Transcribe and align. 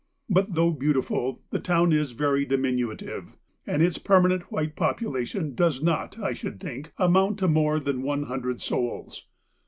But 0.27 0.55
though 0.55 0.71
beautiful, 0.71 1.43
the 1.51 1.59
town 1.59 1.93
is 1.93 2.13
very 2.13 2.43
diminutive, 2.43 3.37
and 3.67 3.83
its 3.83 3.99
permanent 3.99 4.51
white 4.51 4.75
population 4.75 5.53
does 5.53 5.83
not, 5.83 6.17
I 6.17 6.33
should 6.33 6.59
think, 6.59 6.91
amount 6.97 7.37
to 7.37 7.47
more 7.47 7.79
than 7.79 8.01
one 8.01 8.23
hundred 8.23 8.61
souls. 8.61 9.27